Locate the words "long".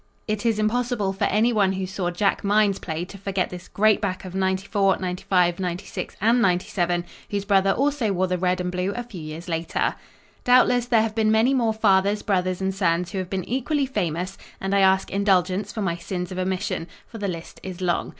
17.79-18.09